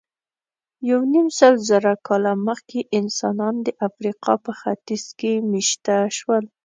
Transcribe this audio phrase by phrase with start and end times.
[0.89, 6.43] یونیمسلزره کاله مخکې انسانان د افریقا په ختیځ کې مېشته شول.